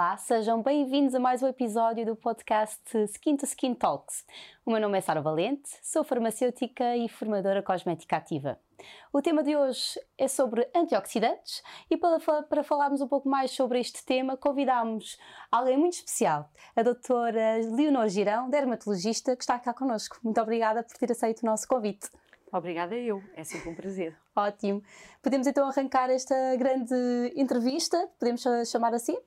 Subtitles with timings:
[0.00, 4.24] Olá, sejam bem-vindos a mais um episódio do podcast Skin to Skin Talks.
[4.64, 8.58] O meu nome é Sara Valente, sou farmacêutica e formadora cosmética ativa.
[9.12, 13.78] O tema de hoje é sobre antioxidantes e para, para falarmos um pouco mais sobre
[13.78, 15.18] este tema, convidamos
[15.52, 20.18] alguém muito especial, a doutora Leonor Girão, dermatologista, que está cá connosco.
[20.24, 22.08] Muito obrigada por ter aceito o nosso convite.
[22.50, 24.16] Obrigada eu, é sempre um prazer.
[24.34, 24.82] Ótimo.
[25.22, 26.94] Podemos então arrancar esta grande
[27.36, 29.18] entrevista, podemos chamar assim?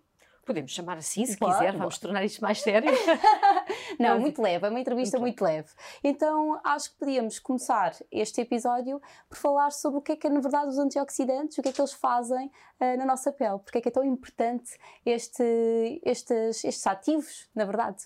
[0.46, 2.92] Podemos chamar assim, se quiser, vamos tornar isto mais sério.
[4.00, 5.70] Não, muito leve, é uma entrevista muito, muito leve.
[6.04, 10.30] Então acho que podíamos começar este episódio por falar sobre o que é que é,
[10.30, 13.78] na verdade, os antioxidantes, o que é que eles fazem uh, na nossa pele, porque
[13.78, 18.06] é que é tão importante este, estes, estes ativos, na verdade.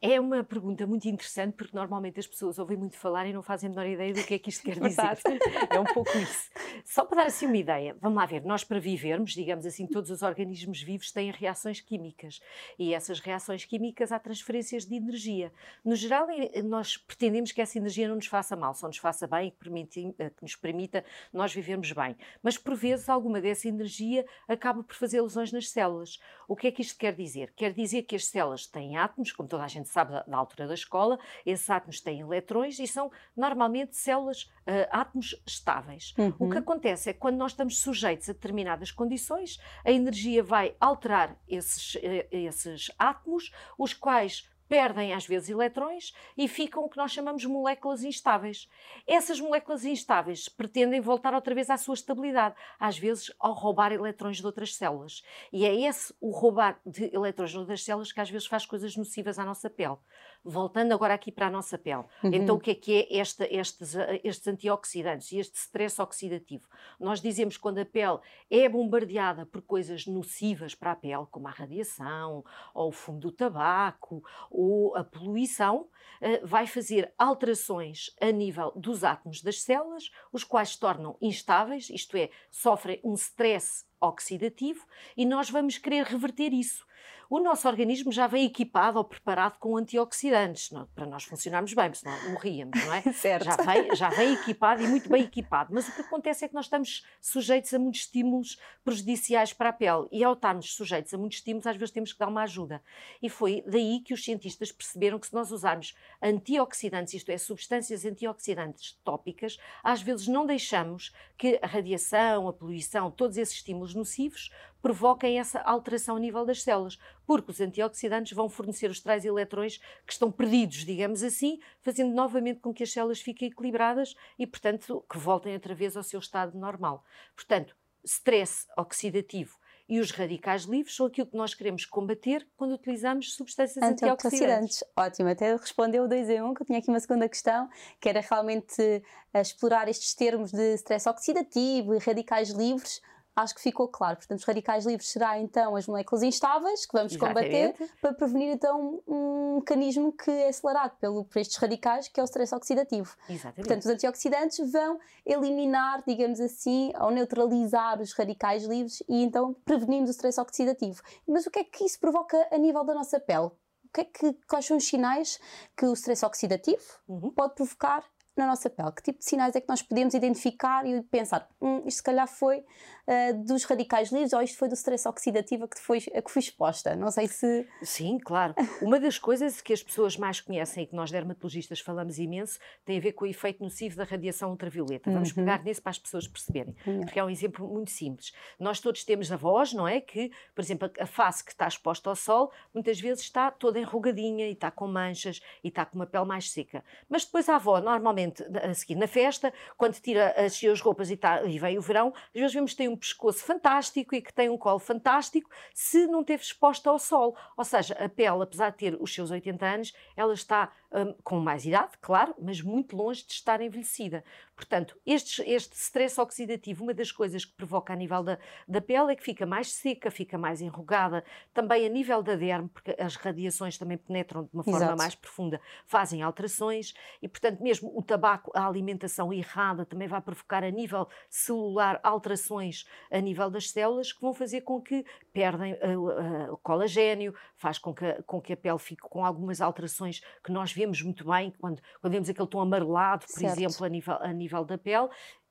[0.00, 3.68] É uma pergunta muito interessante porque normalmente as pessoas ouvem muito falar e não fazem
[3.68, 5.18] a menor ideia do que é que isto quer dizer.
[5.70, 6.50] é um pouco isso.
[6.84, 10.10] Só para dar assim uma ideia, vamos lá ver, nós para vivermos, digamos assim, todos
[10.10, 12.40] os organismos vivos têm reações químicas
[12.78, 15.52] e essas reações químicas há transferências de energia.
[15.84, 19.26] No geral, é, nós pretendemos que essa energia não nos faça mal, só nos faça
[19.26, 22.16] bem e que, eh, que nos permita nós vivermos bem.
[22.42, 26.18] Mas por vezes alguma dessa energia acaba por fazer lesões nas células.
[26.46, 27.52] O que é que isto quer dizer?
[27.56, 30.74] Quer dizer que as células têm átomos, como toda a gente sabe da, altura da
[30.74, 36.14] escola, esses átomos têm eletrões e são normalmente células, uh, átomos estáveis.
[36.18, 36.34] Uhum.
[36.38, 40.76] O que acontece é que quando nós estamos sujeitos a determinadas condições, a energia vai
[40.78, 46.96] alterar esses, uh, esses átomos, os quais perdem às vezes eletrões e ficam o que
[46.96, 48.68] nós chamamos de moléculas instáveis.
[49.06, 54.38] Essas moléculas instáveis pretendem voltar outra vez à sua estabilidade, às vezes ao roubar eletrões
[54.38, 55.22] de outras células.
[55.52, 58.96] E é esse o roubar de eletrões de outras células que às vezes faz coisas
[58.96, 59.96] nocivas à nossa pele.
[60.44, 62.04] Voltando agora aqui para a nossa pele.
[62.22, 62.30] Uhum.
[62.32, 66.68] Então o que é que é esta, estes, estes antioxidantes e este stress oxidativo?
[67.00, 68.18] Nós dizemos que quando a pele
[68.50, 73.32] é bombardeada por coisas nocivas para a pele, como a radiação, ou o fumo do
[73.32, 74.22] tabaco,
[74.56, 75.88] ou a poluição,
[76.20, 81.90] eh, vai fazer alterações a nível dos átomos das células, os quais se tornam instáveis,
[81.90, 84.84] isto é, sofrem um stress oxidativo,
[85.16, 86.86] e nós vamos querer reverter isso
[87.28, 91.90] o nosso organismo já vem equipado ou preparado com antioxidantes, não, para nós funcionarmos bem,
[91.90, 93.02] porque senão morríamos, não é?
[93.12, 93.44] certo.
[93.44, 95.74] Já vem, já vem equipado e muito bem equipado.
[95.74, 99.72] Mas o que acontece é que nós estamos sujeitos a muitos estímulos prejudiciais para a
[99.72, 100.06] pele.
[100.12, 102.82] E ao estarmos sujeitos a muitos estímulos, às vezes temos que dar uma ajuda.
[103.22, 108.04] E foi daí que os cientistas perceberam que se nós usarmos antioxidantes, isto é, substâncias
[108.04, 114.50] antioxidantes tópicas, às vezes não deixamos que a radiação, a poluição, todos esses estímulos nocivos
[114.86, 119.78] provoquem essa alteração a nível das células, porque os antioxidantes vão fornecer os tais eletrões
[120.06, 125.04] que estão perdidos, digamos assim, fazendo novamente com que as células fiquem equilibradas e, portanto,
[125.10, 127.04] que voltem outra vez ao seu estado normal.
[127.34, 133.34] Portanto, stress oxidativo e os radicais livres são aquilo que nós queremos combater quando utilizamos
[133.34, 134.24] substâncias antioxidantes.
[134.24, 134.84] antioxidantes.
[134.96, 137.68] Ótimo, até respondeu dois em um, que eu tinha aqui uma segunda questão,
[138.00, 143.00] que era realmente uh, explorar estes termos de stress oxidativo e radicais livres
[143.36, 144.16] acho que ficou claro.
[144.16, 147.74] Portanto, os radicais livres será então as moléculas instáveis que vamos Exatamente.
[147.74, 152.22] combater para prevenir então um mecanismo que é acelerado pelo, por estes radicais, que é
[152.22, 153.14] o stress oxidativo.
[153.28, 153.56] Exatamente.
[153.56, 160.08] Portanto, os antioxidantes vão eliminar, digamos assim, ou neutralizar os radicais livres e então prevenimos
[160.08, 161.02] o stress oxidativo.
[161.28, 163.50] Mas o que é que isso provoca a nível da nossa pele?
[163.84, 165.38] O que é que, quais são os sinais
[165.76, 167.30] que o stress oxidativo uhum.
[167.30, 168.04] pode provocar
[168.36, 168.92] na nossa pele?
[168.92, 172.28] Que tipo de sinais é que nós podemos identificar e pensar, hum, isto se calhar
[172.28, 172.64] foi
[173.06, 176.30] uh, dos radicais livres ou isto foi do stress oxidativo a que, foi, a que
[176.30, 176.94] fui exposta?
[176.96, 177.66] Não sei se.
[177.82, 178.54] Sim, claro.
[178.82, 182.98] Uma das coisas que as pessoas mais conhecem e que nós dermatologistas falamos imenso tem
[182.98, 185.10] a ver com o efeito nocivo da radiação ultravioleta.
[185.10, 185.36] Vamos uhum.
[185.36, 187.00] pegar nesse para as pessoas perceberem, uhum.
[187.00, 188.32] porque é um exemplo muito simples.
[188.58, 190.00] Nós todos temos a voz, não é?
[190.00, 194.48] Que, por exemplo, a face que está exposta ao sol muitas vezes está toda enrugadinha
[194.48, 196.84] e está com manchas e está com uma pele mais seca.
[197.08, 201.16] Mas depois a avó, normalmente, a seguir na festa, quando tira as suas roupas e,
[201.16, 204.32] tá, e vem o verão, às vezes vemos que tem um pescoço fantástico e que
[204.32, 207.36] tem um colo fantástico se não teve exposta ao sol.
[207.56, 211.40] Ou seja, a pele, apesar de ter os seus 80 anos, ela está um, com
[211.40, 214.24] mais idade, claro, mas muito longe de estar envelhecida.
[214.56, 219.12] Portanto, este, este stress oxidativo, uma das coisas que provoca a nível da, da pele
[219.12, 221.22] é que fica mais seca, fica mais enrugada,
[221.52, 224.96] também a nível da derme, porque as radiações também penetram de uma forma Exato.
[224.96, 230.64] mais profunda, fazem alterações e, portanto, mesmo o tabaco, a alimentação errada também vai provocar
[230.64, 236.48] a nível celular alterações a nível das células que vão fazer com que perdem uh,
[236.48, 240.50] uh, o colagênio, faz com que, com que a pele fique com algumas alterações que
[240.50, 243.58] nós vemos muito bem quando, quando vemos aquele tom amarelado, por certo.
[243.58, 245.08] exemplo, a nível, a nível da pele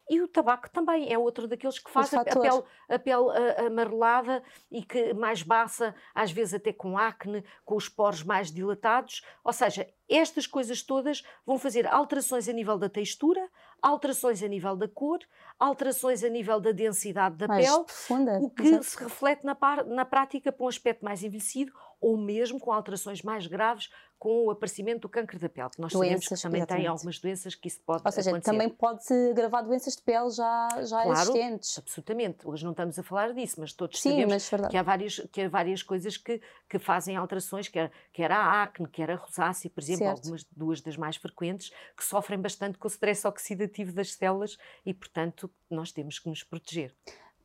[0.07, 4.43] E o tabaco também é outro daqueles que faz a, a, pele, a pele amarelada
[4.71, 9.23] e que mais baça, às vezes até com acne, com os poros mais dilatados.
[9.43, 13.49] Ou seja, estas coisas todas vão fazer alterações a nível da textura,
[13.81, 15.19] alterações a nível da cor,
[15.59, 18.85] alterações a nível da densidade da mais pele, profunda, o que exatamente.
[18.85, 23.23] se reflete na, par, na prática para um aspecto mais envelhecido ou mesmo com alterações
[23.23, 26.59] mais graves com o aparecimento do câncer da pele, que nós doenças, sabemos que também
[26.59, 26.83] exatamente.
[26.83, 28.51] tem algumas doenças que isso pode Ou seja, acontecer.
[28.51, 31.77] também pode agravar doenças de pele já, já claro, existentes.
[31.77, 32.47] absolutamente.
[32.47, 35.41] Hoje não estamos a falar disso, mas todos Sim, sabemos mas que, há várias, que
[35.41, 39.81] há várias coisas que, que fazem alterações, quer, quer a acne, quer a rosácea, por
[39.81, 40.17] exemplo, certo.
[40.17, 44.93] algumas duas das mais frequentes, que sofrem bastante com o stress oxidativo das células e,
[44.93, 46.95] portanto, nós temos que nos proteger.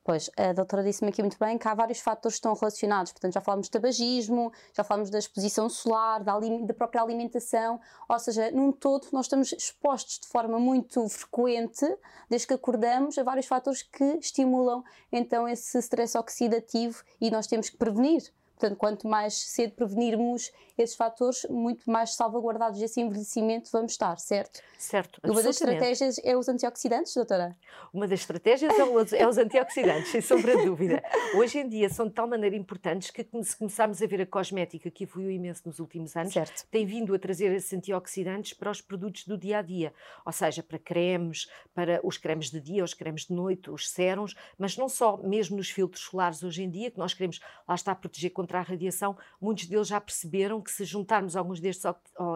[0.03, 3.13] Pois, a doutora disse-me aqui muito bem que há vários fatores que estão relacionados.
[3.13, 7.79] Portanto, já falámos de tabagismo, já falámos da exposição solar, da, da, própria alimentação.
[8.09, 11.87] Ou seja, num todo, nós estamos expostos de forma muito frequente,
[12.31, 14.83] desde que acordamos, a vários fatores que estimulam
[15.13, 18.33] então esse stress oxidativo e nós temos que prevenir.
[18.61, 24.61] Portanto, quanto mais cedo prevenirmos esses fatores, muito mais salvaguardados desse envelhecimento vamos estar, certo?
[24.79, 25.21] Certo.
[25.25, 27.57] Uma das estratégias é os antioxidantes, doutora?
[27.93, 31.03] Uma das estratégias é os, é os antioxidantes, sem sombra de dúvida.
[31.35, 34.91] Hoje em dia são de tal maneira importantes que, se começarmos a ver a cosmética,
[34.91, 36.67] que evoluiu imenso nos últimos anos, certo.
[36.71, 39.93] tem vindo a trazer esses antioxidantes para os produtos do dia a dia.
[40.25, 44.35] Ou seja, para cremes, para os cremes de dia, os cremes de noite, os sérums,
[44.59, 47.95] mas não só, mesmo nos filtros solares hoje em dia, que nós queremos lá está
[47.95, 51.85] proteger contra contra a radiação, muitos deles já perceberam que se juntarmos alguns destes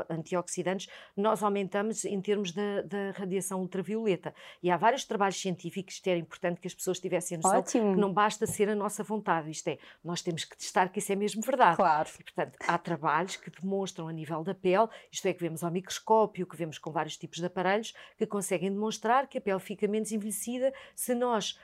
[0.09, 4.33] antioxidantes, nós aumentamos em termos da, da radiação ultravioleta.
[4.63, 7.95] E há vários trabalhos científicos que era importante que as pessoas tivessem noção Ótimo.
[7.95, 11.13] que não basta ser a nossa vontade, isto é, nós temos que testar que isso
[11.13, 11.77] é mesmo verdade.
[11.77, 12.09] Claro.
[12.19, 15.71] E, portanto, há trabalhos que demonstram a nível da pele, isto é, que vemos ao
[15.71, 19.89] microscópio, que vemos com vários tipos de aparelhos, que conseguem demonstrar que a pele fica
[19.89, 21.59] menos envelhecida se nós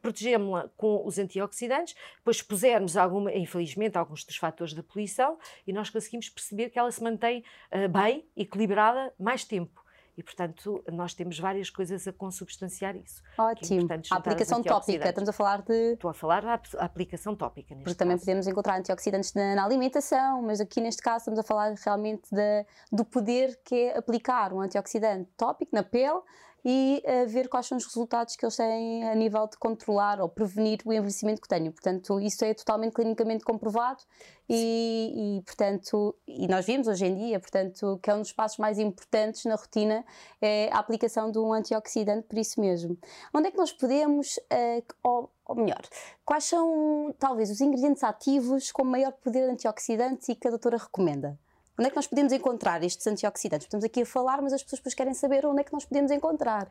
[0.00, 5.90] protegemos-la com os antioxidantes, depois pusermos alguma, infelizmente, alguns dos fatores da poluição e nós
[5.90, 9.82] conseguimos perceber que ela se mantém uh, bem, equilibrada, mais tempo.
[10.16, 13.22] E, portanto, nós temos várias coisas a consubstanciar isso.
[13.38, 13.88] É Ótimo.
[13.90, 15.94] É a aplicação tópica, estamos a falar de.
[15.94, 17.74] Estou a falar da aplicação tópica.
[17.76, 21.74] Porque também podemos encontrar antioxidantes na, na, alimentação, mas aqui neste caso estamos a falar
[21.82, 26.20] realmente de, do poder que é aplicar um antioxidante tópico na pele
[26.64, 30.28] e uh, ver quais são os resultados que eles têm a nível de controlar ou
[30.28, 31.72] prevenir o envelhecimento que tenho.
[31.72, 34.02] Portanto, isso é totalmente clinicamente comprovado
[34.48, 38.58] e, e, portanto, e nós vimos hoje em dia, portanto, que é um dos passos
[38.58, 40.04] mais importantes na rotina
[40.40, 42.96] é a aplicação de um antioxidante por isso mesmo.
[43.34, 45.82] Onde é que nós podemos, uh, ou, ou melhor,
[46.24, 51.38] quais são talvez os ingredientes ativos com maior poder antioxidante e que a doutora recomenda?
[51.78, 53.66] Onde é que nós podemos encontrar estes antioxidantes?
[53.66, 56.10] Estamos aqui a falar, mas as pessoas depois querem saber onde é que nós podemos
[56.10, 56.70] encontrar.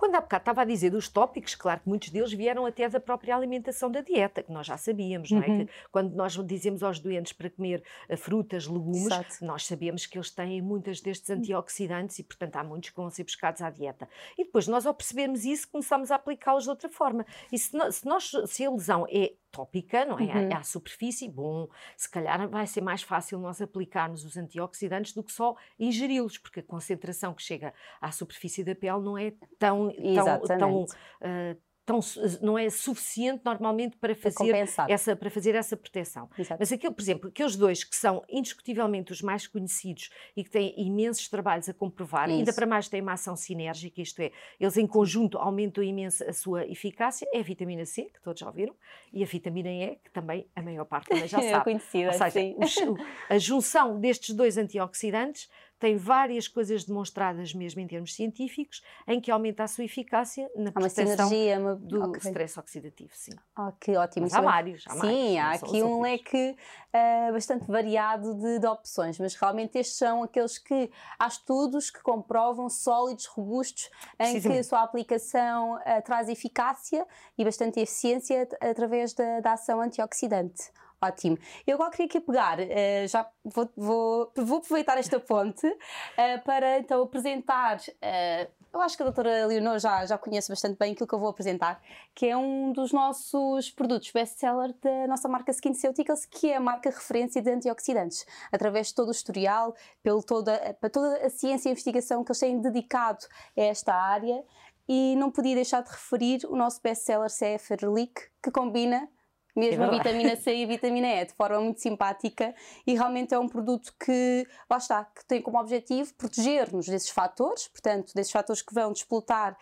[0.00, 2.98] Quando há bocado estava a dizer dos tópicos, claro que muitos deles vieram até da
[2.98, 5.46] própria alimentação da dieta, que nós já sabíamos, não é?
[5.46, 5.66] Uhum.
[5.66, 9.44] Que quando nós dizemos aos doentes para comer uh, frutas, legumes, Exato.
[9.44, 13.24] nós sabemos que eles têm muitas destes antioxidantes e, portanto, há muitos que vão ser
[13.24, 14.08] buscados à dieta.
[14.38, 17.26] E depois, nós ao percebermos isso, começamos a aplicá-los de outra forma.
[17.52, 20.22] E se, nós, se a lesão é tópica, não é?
[20.22, 20.50] Uhum.
[20.50, 25.22] É à superfície, bom, se calhar vai ser mais fácil nós aplicarmos os antioxidantes do
[25.22, 29.92] que só ingeri-los, porque a concentração que chega à superfície da pele não é tão,
[30.14, 31.60] tão, tão uh,
[31.90, 31.98] tão,
[32.40, 34.54] não é suficiente normalmente para fazer,
[34.88, 36.30] essa, para fazer essa proteção.
[36.38, 36.58] Exato.
[36.60, 40.72] Mas aquele, por exemplo, aqueles dois que são indiscutivelmente os mais conhecidos e que têm
[40.76, 42.38] imensos trabalhos a comprovar, Isso.
[42.38, 44.30] ainda para mais têm uma ação sinérgica, isto é,
[44.60, 48.46] eles em conjunto aumentam imenso a sua eficácia, é a vitamina C, que todos já
[48.46, 48.74] ouviram,
[49.12, 51.64] e a vitamina E, que também a maior parte também já é sabe.
[51.64, 52.96] conhecida, Ou seja, sim.
[53.28, 55.48] a junção destes dois antioxidantes
[55.80, 60.70] tem várias coisas demonstradas mesmo em termos científicos, em que aumenta a sua eficácia na
[60.70, 61.74] proteção uma...
[61.74, 62.20] do okay.
[62.30, 63.32] stress oxidativo, sim.
[63.58, 64.26] Oh, que ótimo.
[64.26, 66.54] Mas há vários, há Sim, há aqui um leque
[66.94, 72.02] uh, bastante variado de, de, opções, mas realmente estes são aqueles que há estudos que
[72.02, 77.06] comprovam sólidos, robustos, em que a sua aplicação uh, traz eficácia
[77.38, 80.70] e bastante eficiência através da, da ação antioxidante.
[81.02, 81.38] Ótimo.
[81.66, 86.78] Eu agora queria aqui pegar, uh, já vou, vou, vou, aproveitar esta ponte uh, para
[86.78, 87.78] então apresentar.
[87.78, 91.18] Uh, eu acho que a doutora Leonor já, já conhece bastante bem aquilo que eu
[91.18, 91.82] vou apresentar,
[92.14, 96.90] que é um dos nossos produtos best-seller da nossa marca SkinCeuticals, que é a marca
[96.90, 101.72] referência de antioxidantes, através de todo o historial, pelo toda, para toda a ciência e
[101.72, 103.24] investigação que eles têm dedicado
[103.56, 104.44] a esta área.
[104.86, 109.08] E não podia deixar de referir o nosso best-seller CF Relic, que combina
[109.56, 112.54] mesmo é a vitamina C e a vitamina E, de forma muito simpática,
[112.86, 117.68] e realmente é um produto que, lá está, que tem como objetivo proteger-nos desses fatores,
[117.68, 119.56] portanto, desses fatores que vão desplotar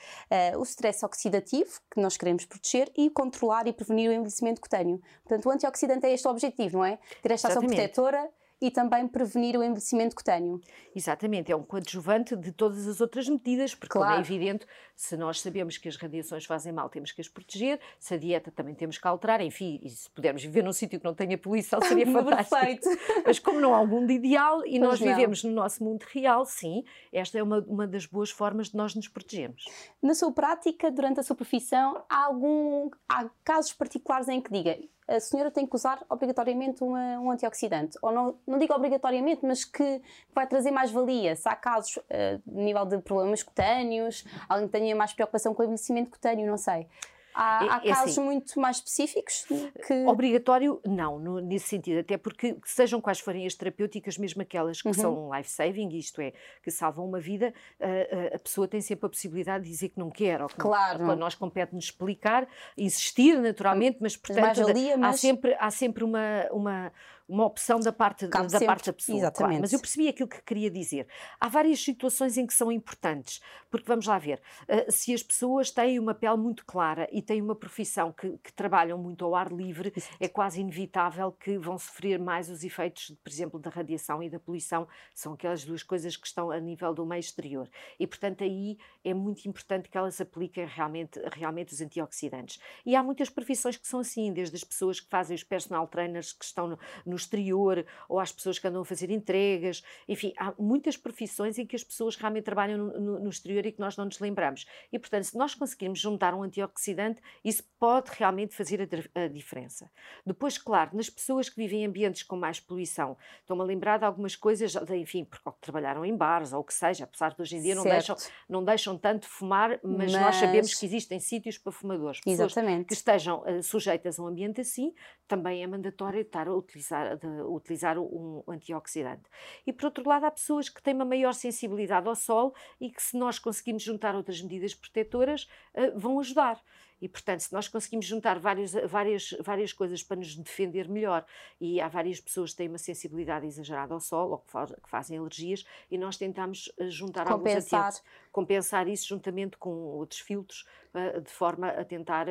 [0.55, 5.01] uh, o stress oxidativo, que nós queremos proteger, e controlar e prevenir o envelhecimento cutâneo.
[5.25, 6.99] Portanto, o antioxidante é este o objetivo, não é?
[7.23, 8.29] Ter esta ação protetora
[8.61, 10.61] e também prevenir o envelhecimento cutâneo.
[10.95, 14.15] Exatamente, é um coadjuvante de todas as outras medidas, porque claro.
[14.15, 17.79] como é evidente, se nós sabemos que as radiações fazem mal, temos que as proteger,
[17.99, 21.05] se a dieta também temos que alterar, enfim, e se pudermos viver num sítio que
[21.05, 22.59] não tenha poluição seria fantástico.
[22.59, 22.89] Perfeito.
[23.25, 25.07] Mas como não há um mundo ideal e pois nós não.
[25.07, 28.95] vivemos no nosso mundo real, sim, esta é uma, uma das boas formas de nós
[28.95, 29.65] nos protegermos.
[30.03, 34.77] Na sua prática, durante a sua profissão, há, algum, há casos particulares em que diga
[35.09, 37.99] a senhora tem que usar obrigatoriamente uma, um antioxidante.
[38.03, 40.03] Ou não, não digo obrigatoriamente, mas que
[40.35, 41.35] vai trazer mais valia.
[41.35, 42.03] Se há casos uh,
[42.47, 46.87] nível de problemas cutâneos, alguém que tenha mais preocupação com o envelhecimento cutâneo, não sei.
[47.35, 49.47] Há, é, há é casos assim, muito mais específicos
[49.87, 50.07] que...
[50.07, 54.89] Obrigatório, não, no, nesse sentido, até porque sejam quais forem as terapêuticas, mesmo aquelas que
[54.89, 54.95] uhum.
[54.95, 56.33] são life-saving, isto é,
[56.63, 60.11] que salvam uma vida, a, a, pessoa tem sempre a possibilidade de dizer que não
[60.11, 61.05] quer, ou que claro.
[61.05, 64.61] não, nós compete-nos explicar, insistir naturalmente, mas portanto
[64.99, 65.03] mas...
[65.03, 66.93] há, sempre, há sempre uma, uma
[67.29, 69.19] uma opção da parte, da, da parte da pessoa.
[69.19, 69.37] Exatamente.
[69.37, 71.07] Claro, mas eu percebi aquilo que queria dizer.
[71.39, 75.71] Há várias situações em que são importantes, porque vamos lá ver, uh, se as pessoas
[75.71, 79.53] têm uma pele muito clara e têm uma profissão que, que trabalham muito ao ar
[79.53, 80.17] livre, Exato.
[80.19, 84.41] é quase inevitável que vão sofrer mais os efeitos, por exemplo, da radiação e da
[84.41, 87.69] poluição, são aquelas duas coisas que estão a nível do meio exterior.
[88.01, 92.59] E, portanto, aí é muito importante que elas apliquem realmente, realmente os antioxidantes.
[92.87, 96.33] E há muitas profissões que são assim, desde as pessoas que fazem os personal trainers
[96.33, 100.55] que estão no, no exterior, ou às pessoas que andam a fazer entregas, enfim, há
[100.59, 103.97] muitas profissões em que as pessoas realmente trabalham no, no, no exterior e que nós
[103.97, 104.67] não nos lembramos.
[104.93, 108.81] E, portanto, se nós conseguirmos juntar um antioxidante, isso pode realmente fazer
[109.15, 109.91] a, a diferença.
[110.25, 114.05] Depois, claro, nas pessoas que vivem em ambientes com mais poluição, estou-me a lembrar de
[114.05, 117.63] algumas coisas, enfim, porque trabalharam em bares ou o que seja, apesar de hoje em
[117.63, 118.17] dia não deixam,
[118.49, 122.21] não deixam tanto fumar, mas, mas, nós sabemos que existem sítios para fumadores.
[122.21, 122.87] Pessoas Exatamente.
[122.87, 124.95] que estejam uh, sujeitas a um ambiente assim,
[125.27, 129.29] também é mandatório estar a utilizar de utilizar um antioxidante.
[129.67, 133.03] E por outro lado, há pessoas que têm uma maior sensibilidade ao sol e que,
[133.03, 136.63] se nós conseguirmos juntar outras medidas protetoras, eh, vão ajudar.
[137.01, 141.25] E, portanto, se nós conseguimos juntar várias, várias, várias coisas para nos defender melhor,
[141.61, 145.19] e há várias pessoas que têm uma sensibilidade exagerada ao sol ou que, que fazem
[145.19, 147.81] alergias, e nós tentamos eh, juntar compensar.
[147.85, 152.27] alguns compensar isso juntamente com outros filtros, eh, de forma a tentar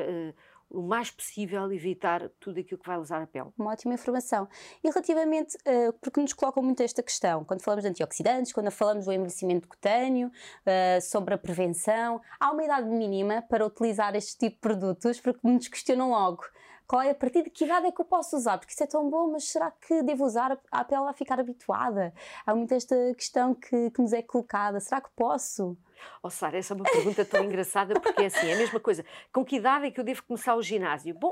[0.69, 3.49] o mais possível evitar tudo aquilo que vai usar a pele.
[3.57, 4.47] Uma ótima informação.
[4.83, 9.05] E relativamente, uh, porque nos colocam muito esta questão, quando falamos de antioxidantes, quando falamos
[9.05, 14.55] do envelhecimento cutâneo, uh, sobre a prevenção, há uma idade mínima para utilizar este tipo
[14.55, 16.43] de produtos, porque nos questionam logo.
[16.87, 18.57] Qual é a partir de que idade é que eu posso usar?
[18.57, 20.57] Porque isso é tão bom, mas será que devo usar?
[20.71, 22.13] A pele vai ficar habituada.
[22.45, 24.79] Há muito esta questão que, que nos é colocada.
[24.79, 25.77] Será que posso?
[26.21, 29.05] Oh, Sara, essa é uma pergunta tão engraçada porque é assim, é a mesma coisa.
[29.31, 31.13] Com que idade é que eu devo começar o ginásio?
[31.15, 31.31] Bom,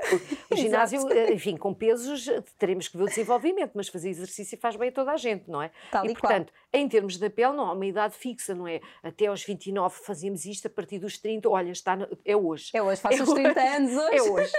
[0.50, 2.26] o ginásio, eh, enfim, com pesos
[2.58, 5.62] teremos que ver o desenvolvimento, mas fazer exercício faz bem a toda a gente, não
[5.62, 5.70] é?
[5.90, 6.82] Tal e, e portanto, qual.
[6.82, 8.80] em termos da pele, não há uma idade fixa, não é?
[9.02, 12.70] Até aos 29 fazíamos isto, a partir dos 30, olha, está no, é hoje.
[12.74, 13.68] É hoje, faço é os 30 hoje.
[13.68, 14.16] anos hoje.
[14.16, 14.52] É hoje.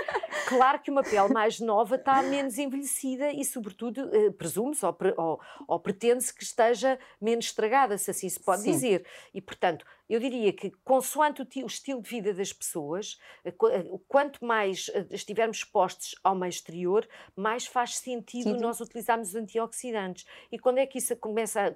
[0.48, 5.40] Claro que uma pele mais nova está menos envelhecida e, sobretudo, eh, presume-se ou, ou,
[5.68, 8.72] ou pretende-se que esteja menos estragada, se assim se pode Sim.
[8.72, 9.06] dizer.
[9.34, 13.84] E, portanto, eu diria que, consoante o, o, estilo de vida das pessoas, eh, eh,
[14.08, 18.62] quanto mais eh, estivermos expostos ao meio exterior, mais faz sentido Sim.
[18.62, 20.26] nós utilizarmos os antioxidantes.
[20.52, 21.72] E quando é que isso começa a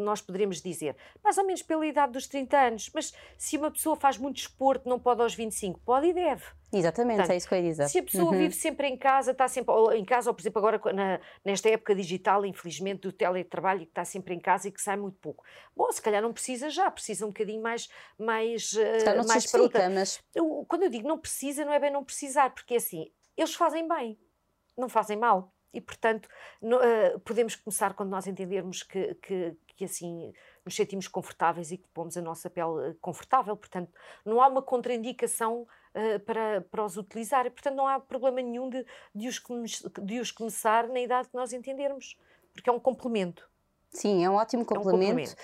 [0.00, 3.96] nós poderíamos dizer, mais ou menos pela idade dos 30 anos, mas se uma pessoa
[3.96, 6.44] faz muito esporte, não pode aos 25, pode e deve.
[6.70, 7.88] Exatamente, Portanto, é isso que eu ia dizer.
[7.88, 8.38] Se a pessoa uhum.
[8.38, 11.68] vive sempre em casa, está sempre ou em casa, ou por exemplo agora na, nesta
[11.70, 15.44] época digital, infelizmente, do teletrabalho, que está sempre em casa e que sai muito pouco.
[15.74, 17.88] Bom, se calhar não precisa já, precisa um bocadinho mais,
[18.18, 18.72] mais,
[19.16, 19.88] não mais para outra.
[19.88, 20.20] Mas...
[20.68, 23.88] Quando eu digo não precisa, não é bem não precisar, porque é assim, eles fazem
[23.88, 24.18] bem,
[24.76, 25.54] não fazem mal.
[25.72, 26.28] E, portanto,
[26.60, 30.32] no, uh, podemos começar quando nós entendermos que, que, que assim
[30.64, 33.56] nos sentimos confortáveis e que pomos a nossa pele eh, confortável.
[33.56, 33.90] Portanto,
[34.24, 38.68] não há uma contraindicação uh, para, para os utilizar e, portanto, não há problema nenhum
[38.68, 38.84] de,
[39.14, 39.42] de, os,
[40.02, 42.18] de os começar na idade que nós entendermos,
[42.52, 43.48] porque é um complemento.
[43.90, 44.90] Sim, é um ótimo complemento.
[44.90, 45.36] É um complemento.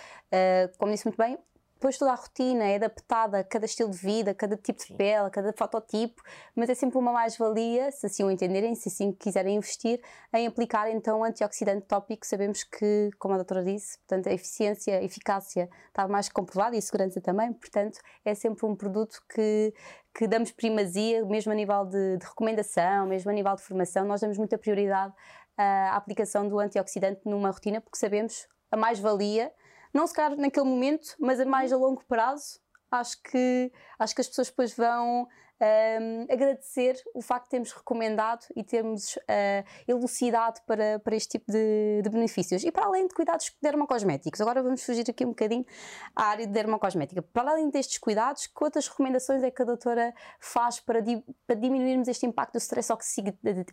[0.73, 1.38] Uh, como disse muito bem,
[1.75, 4.95] depois toda a rotina é adaptada a cada estilo de vida, a cada tipo de
[4.95, 6.23] pele, a cada fototipo,
[6.54, 10.00] mas é sempre uma mais-valia, se assim o entenderem, se assim quiserem investir,
[10.33, 12.25] em aplicar então antioxidante tópico.
[12.25, 16.78] Sabemos que, como a doutora disse, portanto, a eficiência, a eficácia está mais comprovada e
[16.78, 19.75] a segurança também, portanto, é sempre um produto que,
[20.14, 24.21] que damos primazia, mesmo a nível de, de recomendação, mesmo a nível de formação, nós
[24.21, 25.12] damos muita prioridade
[25.57, 29.52] à aplicação do antioxidante numa rotina, porque sabemos a mais-valia
[29.94, 32.58] não se calhar naquele momento, mas a mais a longo prazo,
[32.90, 35.26] acho que, acho que as pessoas depois vão
[35.60, 41.50] um, agradecer o facto de termos recomendado e termos uh, elucidado para, para este tipo
[41.50, 42.64] de, de, benefícios.
[42.64, 45.64] E para além de cuidados dermocosméticos, agora vamos fugir aqui um bocadinho
[46.14, 47.22] à área de dermocosmética.
[47.22, 51.56] Para além destes cuidados, que outras recomendações é que a doutora faz para, di, para
[51.56, 52.90] diminuirmos este impacto do stress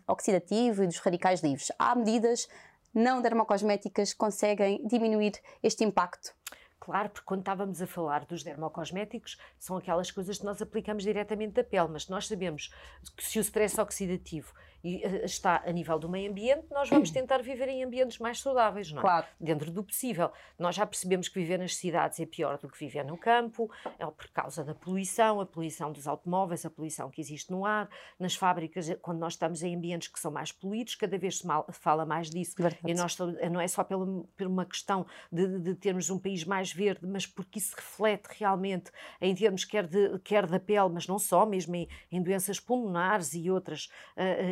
[0.06, 1.72] oxidativo e dos radicais livres?
[1.78, 2.48] Há medidas
[2.94, 5.32] não dermocosméticas conseguem diminuir
[5.62, 6.34] este impacto?
[6.78, 11.60] Claro, porque quando estávamos a falar dos dermocosméticos, são aquelas coisas que nós aplicamos diretamente
[11.60, 12.74] à pele, mas nós sabemos
[13.16, 17.10] que se o stress oxidativo e eh, está a nível do meio ambiente, nós vamos
[17.12, 19.02] tentar viver em ambientes mais saudáveis, não é?
[19.02, 19.26] Claro.
[19.40, 20.30] Dentro do possível.
[20.58, 24.06] Nós já percebemos que viver nas cidades é pior do que viver no campo, é
[24.06, 28.34] por causa da poluição, a poluição dos automóveis, a poluição que existe no ar, nas
[28.34, 31.66] fábricas, eh, quando nós estamos em ambientes que são mais poluídos, cada vez se mal,
[31.70, 32.54] fala mais disso.
[32.56, 32.82] Verdade.
[32.84, 36.44] E nós, eh, não é só pela, por uma questão de, de, termos um país
[36.44, 41.06] mais verde, mas porque isso reflete realmente em termos quer, de, quer da pele, mas
[41.06, 43.88] não só, mesmo em, em doenças pulmonares e outras,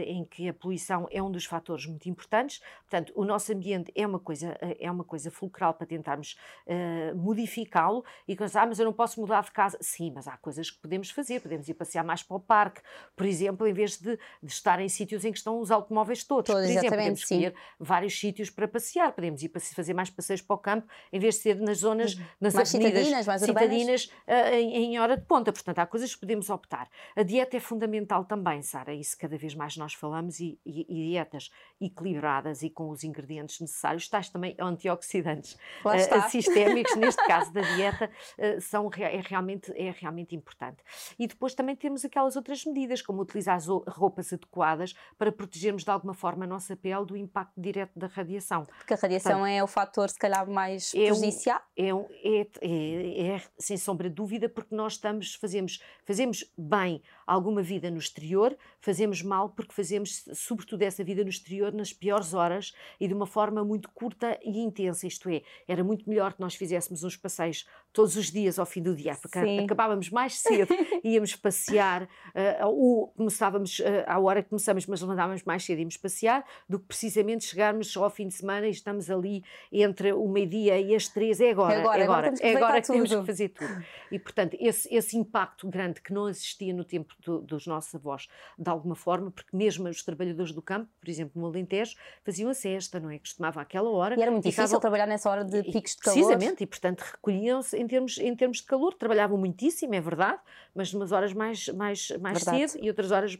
[0.07, 2.61] em em que a poluição é um dos fatores muito importantes.
[2.83, 6.37] Portanto, o nosso ambiente é uma coisa, eh, é uma coisa fulcral para tentarmos
[6.67, 9.79] uh, modificá-lo e pensar, ah, mas eu não posso mudar de casa.
[9.81, 11.41] Sim, mas há coisas que podemos fazer.
[11.41, 12.81] Podemos ir passear mais para o parque,
[13.17, 16.47] por exemplo, em vez de, de estar em sítios em que estão os automóveis todos.
[16.47, 17.25] Todos, por exemplo, podemos sim.
[17.25, 19.13] escolher vários sítios para passear.
[19.13, 22.25] Podemos ir fazer mais passeios para o campo, em vez de ser nas zonas, uhum.
[22.41, 25.53] nas mais avenidas citadinas, mais citadinas uh, em, em hora de ponta.
[25.53, 26.89] Portanto, há coisas que podemos optar.
[27.17, 30.87] A dieta é fundamental também, Sara, isso cada vez mais nós falamos falamos e, e,
[30.89, 31.51] e, dietas
[31.81, 38.11] equilibradas e com os ingredientes necessários, tais também antioxidantes uh, sistémicos, neste caso da dieta,
[38.39, 40.79] uh, são, é, realmente, é realmente importante.
[41.19, 45.91] E depois também temos aquelas outras medidas, como utilizar as roupas adequadas para protegermos de
[45.91, 48.67] alguma forma a nossa pele do impacto direto da radiação.
[48.79, 51.61] Porque a radiação Portanto, é o fator, se calhar, mais é prejudicial?
[51.77, 57.03] É, um, é, é, é, sem sombra de dúvida, porque nós estamos, fazemos, fazemos bem
[57.27, 62.35] alguma vida no exterior, fazemos mal porque fazemos, sobretudo, essa vida no exterior nas piores
[62.35, 65.07] horas e de uma forma muito curta e intensa.
[65.07, 68.81] Isto é, era muito melhor que nós fizéssemos uns passeios todos os dias ao fim
[68.81, 69.65] do dia, porque Sim.
[69.65, 75.43] acabávamos mais cedo, íamos passear, uh, ou começávamos uh, à hora que começamos, mas levantávamos
[75.43, 79.43] mais cedo, íamos passear, do que precisamente chegarmos ao fim de semana e estamos ali
[79.73, 81.41] entre o meio-dia e as três.
[81.41, 83.85] É agora, é agora, é agora, agora, é agora que temos que fazer tudo.
[84.11, 88.29] E, portanto, esse, esse impacto grande que não existia no tempo do, dos nossos avós,
[88.59, 92.55] de alguma forma, porque mesmo os trabalhadores do campo, por exemplo, no Alentejo, faziam a
[92.55, 93.19] cesta, não é?
[93.19, 94.19] Costumavam àquela hora.
[94.19, 94.81] E era muito difícil estavam...
[94.81, 96.27] trabalhar nessa hora de picos de calor.
[96.27, 100.41] Precisamente, e portanto recolhiam-se em termos, em termos de calor, trabalhavam muitíssimo, é verdade,
[100.75, 103.37] mas umas horas mais, mais, mais cedo e outras horas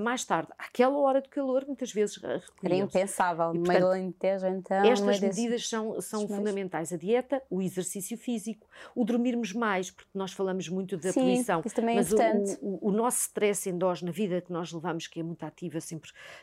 [0.00, 0.50] mais tarde.
[0.58, 2.66] Aquela hora de calor, muitas vezes recolhiam-se.
[2.66, 4.84] Era impensável, no meio do Alentejo, então.
[4.84, 6.92] Estas medidas são, são fundamentais.
[6.92, 11.62] A dieta, o exercício físico, o dormirmos mais, porque nós falamos muito da Sim, poluição.
[11.64, 12.58] Isso também é mas importante.
[12.60, 15.80] O, o, o nosso stress endógeno, a vida que nós levamos, que é muito ativa,
[15.80, 15.93] sempre,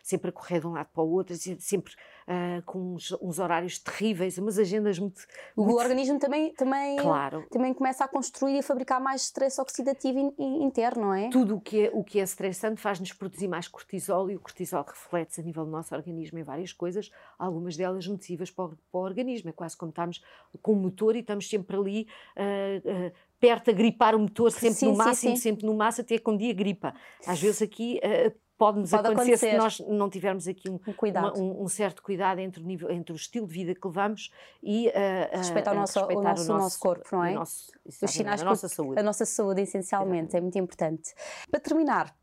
[0.03, 1.93] sempre a correr de um lado para o outro, sempre
[2.27, 5.21] uh, com uns, uns, horários terríveis, umas agendas muito.
[5.55, 5.79] O muito...
[5.79, 7.45] organismo também, também, claro.
[7.49, 11.29] também começa a construir e a fabricar mais stress oxidativo in, interno, não é?
[11.29, 14.83] Tudo o que é, o que é estressante faz-nos produzir mais cortisol e o cortisol
[14.87, 18.99] reflete-se a nível do nosso organismo em várias coisas, algumas delas nocivas para o, para
[18.99, 19.49] o organismo.
[19.49, 20.23] É quase como estarmos
[20.61, 22.07] com o motor e estamos sempre ali.
[22.35, 25.41] Uh, uh, perto a gripar o motor, sempre sim, no máximo, sim, sim.
[25.41, 26.93] sempre no máximo, até que um dia gripa.
[27.25, 31.09] Às vezes aqui uh, pode-nos pode acontecer, acontecer, se nós não tivermos aqui um, um,
[31.09, 34.31] uma, um, um certo cuidado entre o, nível, entre o estilo de vida que levamos
[34.61, 34.91] e uh,
[35.35, 37.33] respeitar, o, nosso, respeitar o, nosso, o, nosso, corpo, não é?
[37.33, 38.99] Nosso, Os sinais a nossa saúde.
[38.99, 41.11] A nossa saúde, essencialmente, é muito importante.
[41.49, 42.15] Para terminar,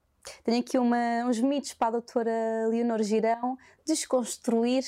[0.44, 4.84] tenho aqui uma, uns mitos para a doutora Leonor Girão desconstruir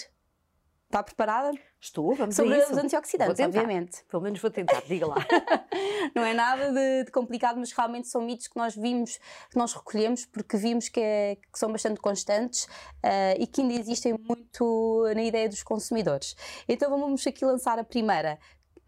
[0.90, 1.52] Está preparada?
[1.80, 4.04] Estou, vamos Sobre os antioxidantes, obviamente.
[4.04, 5.16] Pelo menos vou tentar, diga lá.
[6.14, 9.18] não é nada de, de, complicado, mas realmente são mitos que nós vimos,
[9.50, 13.72] que nós recolhemos, porque vimos que, é, que são bastante constantes uh, e que ainda
[13.72, 16.36] existem muito na ideia dos consumidores.
[16.68, 18.38] Então vamos aqui lançar a primeira,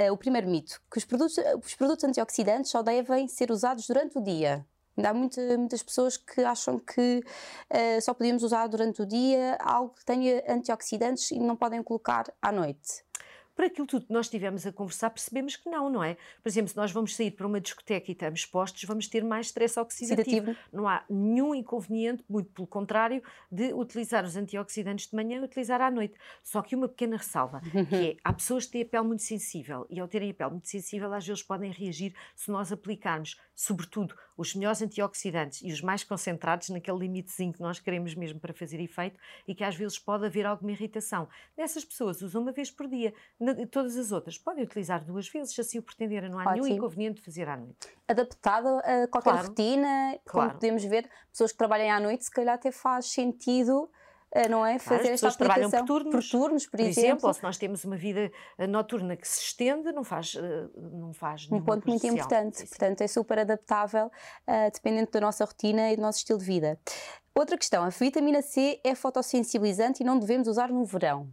[0.02, 4.18] uh, o primeiro mito, que os produtos, os produtos antioxidantes só devem ser usados durante
[4.18, 4.66] o dia.
[4.96, 7.22] Ainda há muita, muitas pessoas que acham que
[7.70, 12.32] uh, só podemos usar durante o dia algo que tenha antioxidantes e não podem colocar
[12.40, 13.02] à noite.
[13.54, 16.16] Por aquilo tudo que nós estivemos a conversar, percebemos que não, não é?
[16.42, 19.46] Por exemplo, se nós vamos sair para uma discoteca e estamos expostos, vamos ter mais
[19.46, 20.50] stress oxidativo.
[20.50, 20.68] oxidativo.
[20.72, 25.82] Não há nenhum inconveniente, muito pelo contrário, de utilizar os antioxidantes de manhã e utilizar
[25.82, 26.14] à noite.
[26.42, 29.86] Só que uma pequena ressalva, que é, há pessoas que têm a pele muito sensível
[29.90, 34.14] e ao terem a pele muito sensível, às vezes podem reagir se nós aplicarmos, sobretudo,
[34.36, 38.80] os melhores antioxidantes e os mais concentrados naquele limitezinho que nós queremos mesmo para fazer
[38.80, 41.28] efeito e que às vezes pode haver alguma irritação.
[41.56, 43.12] Nessas pessoas usam uma vez por dia.
[43.70, 46.30] Todas as outras podem utilizar duas vezes, se assim o pretenderem.
[46.30, 46.64] Não há Ótimo.
[46.64, 47.88] nenhum inconveniente de fazer à noite.
[48.08, 49.48] Adaptado a qualquer claro.
[49.48, 50.52] rotina, como claro.
[50.54, 53.90] podemos ver, pessoas que trabalhem à noite, se calhar até faz sentido
[54.48, 54.78] não é?
[54.78, 57.08] Fazer claro, esta trabalham por turnos, por, turnos, por, por exemplo.
[57.08, 57.28] exemplo.
[57.28, 61.12] Ou se nós temos uma vida eh, noturna que se estende, não faz, eh, não
[61.12, 62.68] faz Um ponto muito importante, sim, sim.
[62.68, 66.78] portanto é super adaptável, uh, dependendo da nossa rotina e do nosso estilo de vida.
[67.34, 71.32] Outra questão, a vitamina C é fotossensibilizante e não devemos usar no verão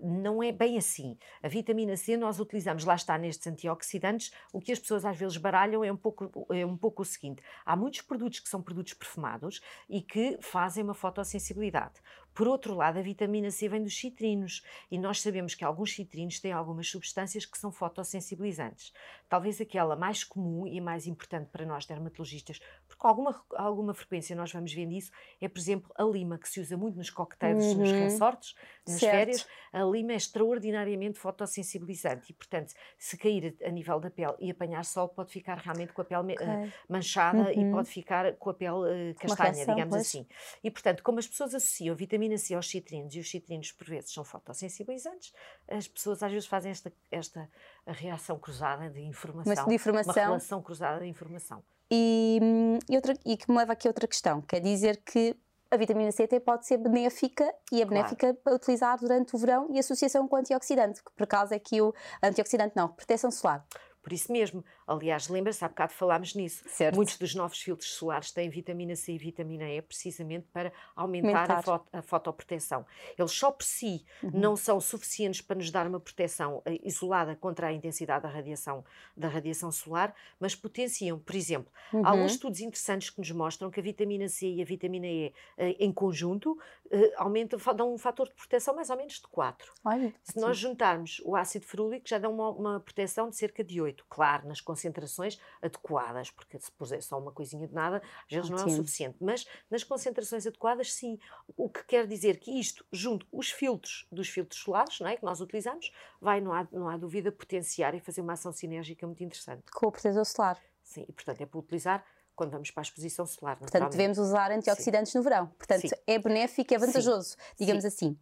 [0.00, 1.16] não é bem assim.
[1.42, 5.36] A vitamina C nós utilizamos, lá está, nestes antioxidantes, o que as pessoas às vezes
[5.36, 8.94] baralham é um pouco, é um pouco o seguinte: há muitos produtos que são produtos
[8.94, 12.00] perfumados e que fazem uma fotossensibilidade.
[12.34, 16.38] Por outro lado, a vitamina C vem dos citrinos e nós sabemos que alguns citrinos
[16.38, 18.92] têm algumas substâncias que são fotossensibilizantes.
[19.28, 24.36] Talvez aquela mais comum e mais importante para nós dermatologistas, porque com alguma, alguma frequência
[24.36, 25.10] nós vamos vendo isso,
[25.40, 27.78] é, por exemplo, a lima, que se usa muito nos coquetéis, uhum.
[27.78, 28.54] nos resorts,
[28.86, 29.12] nas certo.
[29.12, 29.46] férias.
[29.72, 34.84] A lima é extraordinariamente fotossensibilizante e, portanto, se cair a nível da pele e apanhar
[34.84, 36.46] sol, pode ficar realmente com a pele okay.
[36.46, 37.68] uh, manchada uhum.
[37.68, 40.06] e pode ficar com a pele uh, castanha, reação, digamos pois.
[40.06, 40.26] assim.
[40.62, 44.12] E, portanto, como as pessoas associam vitamina vitamina-se aos citrinos e os citrinos por vezes
[44.12, 45.32] são fotossensibilizantes,
[45.68, 47.48] as pessoas às vezes fazem esta, esta
[47.86, 50.12] reação cruzada de informação, de informação.
[50.12, 51.62] uma relação cruzada de informação.
[51.90, 52.40] E,
[52.88, 55.36] e, outra, e que me leva aqui a outra questão, quer dizer que
[55.70, 58.38] a vitamina C até pode ser benéfica e é benéfica claro.
[58.42, 61.94] para utilizar durante o verão e associação com antioxidante, que por acaso é que o
[62.22, 63.64] antioxidante não, proteção solar.
[64.02, 66.64] Por isso mesmo, aliás, lembra-se, há bocado falámos nisso.
[66.68, 66.96] Certo.
[66.96, 71.50] Muitos dos novos filtros solares têm vitamina C e vitamina E precisamente para aumentar.
[71.50, 72.86] A, foto, a, fotoproteção.
[73.18, 74.30] Eles só por si uhum.
[74.32, 78.84] não são suficientes para nos dar uma proteção uh, isolada contra a intensidade da radiação,
[79.16, 82.06] da radiação solar, mas potenciam, por exemplo, uhum.
[82.06, 85.76] alguns estudos interessantes que nos mostram que a vitamina C e a vitamina E uh,
[85.78, 89.72] em conjunto uh, aumentam, dão um fator de proteção mais ou menos de 4.
[89.84, 93.80] Olha, Se nós juntarmos o ácido ferúlico, já dão uma, uma proteção de cerca de
[93.80, 98.48] 8 claro, nas concentrações adequadas, porque se puser só uma coisinha de nada, às vezes
[98.48, 101.18] não é o suficiente, mas nas concentrações adequadas, sim.
[101.56, 105.24] O que quer dizer que isto, junto os filtros dos filtros solares, não é, que
[105.24, 109.24] nós utilizamos, vai, não há, não há dúvida, potenciar e fazer uma ação sinérgica muito
[109.24, 109.64] interessante.
[109.72, 110.58] Com o protetor solar.
[110.82, 112.04] Sim, e portanto é para utilizar
[112.38, 113.56] quando vamos para a exposição solar.
[113.58, 115.18] Portanto, devemos usar antioxidantes Sim.
[115.18, 115.48] no verão.
[115.58, 115.94] Portanto, Sim.
[116.06, 117.36] é benéfico, é vantajoso, Sim.
[117.58, 118.16] digamos assim.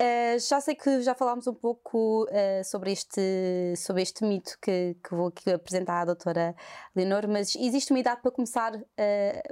[0.00, 3.20] Uh, já sei que já falámos um pouco uh, sobre, este,
[3.76, 6.56] sobre este mito que, que vou aqui apresentar à doutora
[6.96, 8.80] Leonor, mas existe uma idade para começar, uh,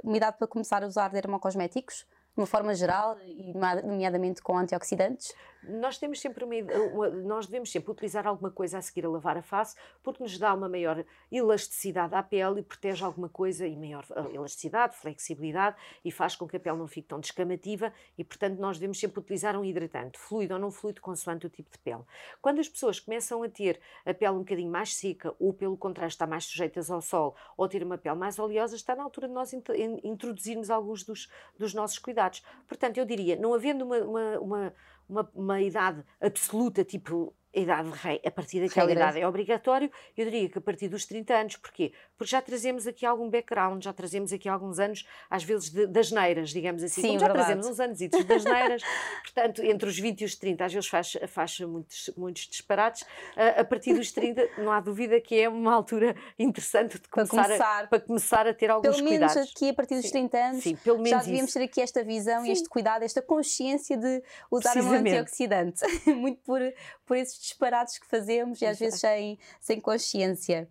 [0.03, 2.03] uma idade para começar a usar dermocosméticos?
[2.35, 5.33] De uma forma geral, e nomeadamente com antioxidantes?
[5.61, 6.55] Nós temos sempre uma,
[6.93, 10.37] uma, nós devemos sempre utilizar alguma coisa a seguir a lavar a face, porque nos
[10.37, 16.11] dá uma maior elasticidade à pele e protege alguma coisa e maior elasticidade, flexibilidade e
[16.11, 19.57] faz com que a pele não fique tão descamativa e, portanto, nós devemos sempre utilizar
[19.57, 22.03] um hidratante, fluido ou não fluido, consoante o tipo de pele.
[22.41, 26.09] Quando as pessoas começam a ter a pele um bocadinho mais seca ou, pelo contrário,
[26.09, 29.33] está mais sujeitas ao sol ou ter uma pele mais oleosa, está na altura de
[29.33, 32.28] nós introduzirmos alguns dos, dos nossos cuidados.
[32.67, 34.73] Portanto, eu diria, não havendo uma, uma, uma,
[35.07, 39.91] uma, uma idade absoluta, tipo a idade de rei, a partir daquela idade é obrigatório,
[40.15, 41.91] eu diria que a partir dos 30 anos, porquê?
[42.17, 46.11] Porque já trazemos aqui algum background, já trazemos aqui alguns anos, às vezes, de, das
[46.11, 47.45] neiras, digamos assim, Sim, já verdade.
[47.45, 48.83] trazemos uns anos das neiras,
[49.23, 53.61] portanto, entre os 20 e os 30, às vezes faz, faz muitos, muitos disparates, a,
[53.61, 57.45] a partir dos 30, não há dúvida que é uma altura interessante de começar, para
[57.45, 59.33] começar, a, para começar a ter alguns pelo cuidados.
[59.33, 60.27] Pelo menos aqui, a partir dos Sim.
[60.27, 61.59] 30 anos, Sim, pelo menos já devíamos isso.
[61.59, 62.49] ter aqui esta visão Sim.
[62.49, 65.83] e este cuidado, esta consciência de usar um antioxidante,
[66.13, 66.59] muito por,
[67.05, 70.67] por esses disparados que fazemos e às vezes sem, sem consciência.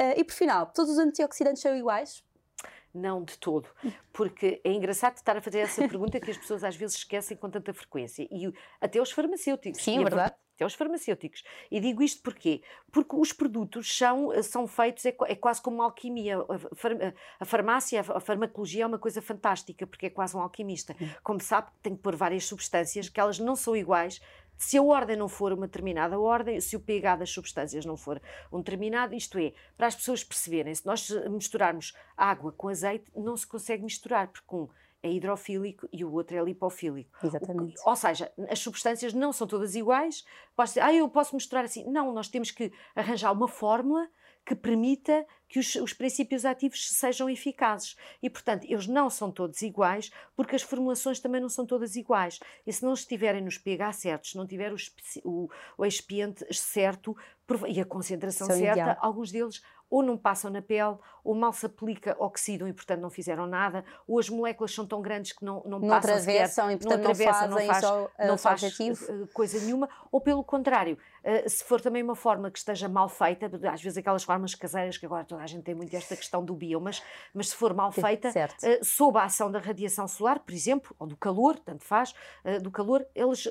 [0.00, 2.24] Uh, e por final, todos os antioxidantes são iguais?
[2.92, 3.68] Não de todo,
[4.12, 7.48] porque é engraçado estar a fazer essa pergunta que as pessoas às vezes esquecem com
[7.48, 9.80] tanta frequência e até os farmacêuticos.
[9.80, 11.42] Sim, é verdade até os farmacêuticos.
[11.70, 12.62] E digo isto porquê?
[12.92, 16.38] Porque os produtos são, são feitos, é, é quase como uma alquimia.
[16.38, 16.60] A,
[17.40, 20.94] a, farmácia, a farmacologia é uma coisa fantástica, porque é quase um alquimista.
[21.22, 24.20] Como sabe, tem que pôr várias substâncias que elas não são iguais,
[24.60, 28.20] se a ordem não for uma determinada ordem, se o pH das substâncias não for
[28.52, 33.34] um determinado, isto é, para as pessoas perceberem, se nós misturarmos água com azeite, não
[33.38, 34.68] se consegue misturar, porque um
[35.02, 37.10] é hidrofílico e o outro é lipofílico.
[37.26, 37.74] Exatamente.
[37.86, 40.26] Ou seja, as substâncias não são todas iguais.
[40.54, 41.90] Posso dizer, ah, eu posso misturar assim.
[41.90, 44.06] Não, nós temos que arranjar uma fórmula
[44.50, 47.96] que permita que os, os, princípios ativos sejam eficazes.
[48.20, 52.40] E, portanto, eles não são todos iguais, porque as formulações também não são todas iguais.
[52.66, 54.76] E se não estiverem nos pH certos, se não tiver o,
[55.24, 57.16] o, o expiente certo
[57.68, 58.96] e a concentração São certa, ideal.
[59.00, 63.10] alguns deles ou não passam na pele, ou mal se aplica, oxidam e, portanto, não
[63.10, 66.76] fizeram nada, ou as moléculas são tão grandes que não, não, não passam sequer, e,
[66.76, 69.28] portanto, não, atravessam, não, faz, só, não faz objetivo.
[69.32, 70.96] coisa nenhuma, ou pelo contrário,
[71.46, 75.06] se for também uma forma que esteja mal feita, às vezes aquelas formas caseiras que
[75.06, 77.02] agora toda a gente tem muito esta questão do bio, mas,
[77.34, 81.06] mas se for mal feita, uh, sob a ação da radiação solar, por exemplo, ou
[81.06, 83.46] do calor, tanto faz, uh, do calor, eles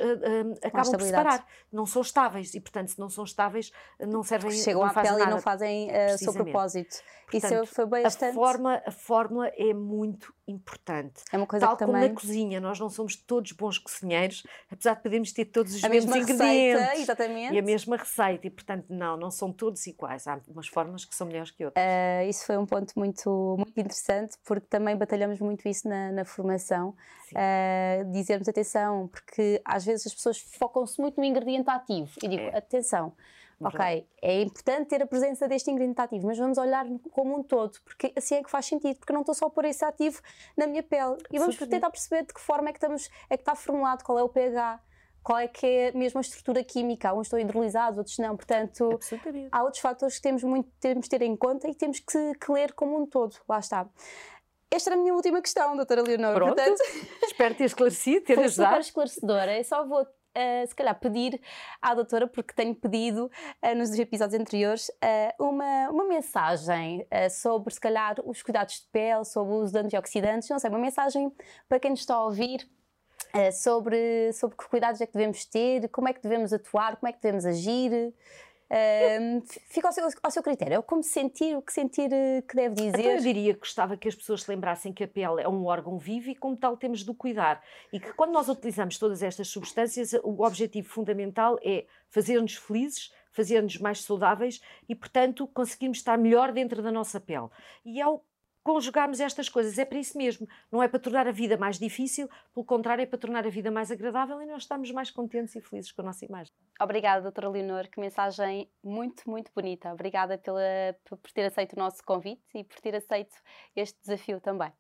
[0.64, 4.84] acabam por separar, não são estáveis e, portanto, se não são estáveis, não servem Chegam
[4.84, 5.24] à pele nada.
[5.24, 6.98] e não fazem uh, seu propósito.
[7.32, 8.32] Portanto, Isso foi bastante...
[8.32, 11.22] A fórmula, a fórmula é muito importante.
[11.32, 12.10] É uma coisa Tal como também...
[12.10, 15.90] na cozinha, nós não somos todos bons cozinheiros, apesar de podermos ter todos os a
[15.90, 16.82] mesmos mesma ingredientes.
[16.82, 17.56] Receita, exatamente.
[17.60, 18.48] A mesma receita.
[18.48, 20.28] E, portanto, não, não são todos iguais.
[20.28, 21.84] Há umas formas que são melhores que outras.
[21.84, 26.26] Uh, isso foi um ponto muito, muito interessante, porque também batalhamos muito isso na, na
[26.26, 26.96] formação.
[27.32, 32.10] Uh, dizermos atenção, porque às vezes as pessoas focam-se muito no ingrediente ativo.
[32.24, 32.58] E digo, é.
[32.58, 33.14] atenção,
[33.62, 37.80] ok, é importante ter a presença deste ingrediente ativo, mas vamos olhar como um todo,
[37.84, 40.22] porque assim é que faz sentido, porque não estou só a pôr esse ativo
[40.58, 41.18] na minha pele.
[41.32, 44.18] E vamos tentar perceber de que forma é que, estamos, é que está formulado, qual
[44.18, 44.82] é o pH,
[45.24, 47.14] qual é que é mesmo a estrutura química.
[47.14, 48.36] Uns estão hidrolisados, outros não.
[48.36, 49.00] Portanto,
[49.52, 52.52] há outros fatores que temos, muito, temos de ter em conta e temos que, que
[52.52, 53.36] ler como um todo.
[53.48, 53.88] Lá está.
[54.72, 56.34] Esta era a minha última questão, doutora Leonor.
[56.36, 56.80] Pronto, Portanto,
[57.26, 58.70] espero ter esclarecido, ter foi ajudado.
[58.70, 59.58] super esclarecedora.
[59.58, 61.42] Eu só vou Uh, se calhar pedir
[61.82, 63.32] à doutora, porque tenho pedido
[63.66, 69.26] uh, nos episódios anteriores, uh, uma, uma mensagem sobre, se calhar, os cuidados de pele,
[69.26, 71.32] sobre o uso de antioxidantes, não sei, uma mensagem
[71.68, 72.70] para quem nos está a ouvir.
[73.52, 77.14] Sobre, sobre que cuidados é que devemos ter, como é que devemos atuar, como é
[77.14, 78.14] que devemos agir,
[78.70, 82.56] Uh, fica ao seu, ao seu critério, é como sentir, o que sentir eh, que
[82.56, 83.00] deve dizer.
[83.00, 85.66] Então eu diria que gostava que as pessoas se lembrassem que a pele é um
[85.66, 87.64] órgão vivo e, como tal, temos de o cuidar.
[87.92, 93.80] E que quando nós utilizamos todas estas substâncias, o objetivo fundamental é fazer-nos felizes, fazer-nos
[93.80, 97.48] mais saudáveis e, portanto, conseguirmos estar melhor dentro da nossa pele.
[97.84, 98.24] E ao
[98.70, 99.80] conjugarmos estas coisas.
[99.80, 100.48] É para isso mesmo.
[100.72, 103.72] Não é para tornar a vida mais difícil, pelo contrário, é para tornar a vida
[103.72, 106.54] mais agradável e nós estamos mais contentes e felizes com a nossa imagem.
[106.80, 107.90] Obrigada, doutora Leonor.
[107.90, 109.92] Que mensagem muito, muito bonita.
[109.92, 110.62] Obrigada pela,
[111.04, 113.36] por ter aceito o nosso convite e por ter aceito
[113.76, 114.72] este desafio também.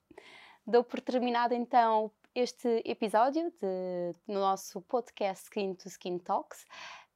[0.67, 6.63] Dou por terminado então este episódio de, no nosso podcast Skin to Skin Talks.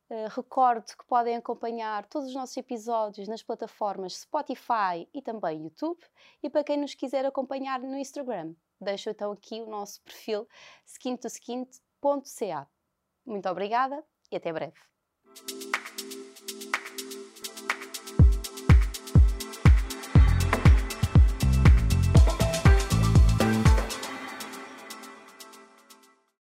[0.09, 6.01] Uh, recordo que podem acompanhar todos os nossos episódios nas plataformas Spotify e também YouTube.
[6.41, 10.47] E para quem nos quiser acompanhar no Instagram, deixo então aqui o nosso perfil
[10.85, 12.67] skintoskin.ca.
[13.25, 15.72] Muito obrigada e até breve.